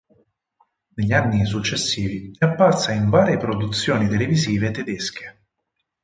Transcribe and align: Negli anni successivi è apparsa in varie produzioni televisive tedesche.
Negli 0.95 1.13
anni 1.13 1.45
successivi 1.45 2.31
è 2.35 2.45
apparsa 2.45 2.91
in 2.91 3.07
varie 3.11 3.37
produzioni 3.37 4.07
televisive 4.09 4.71
tedesche. 4.71 5.43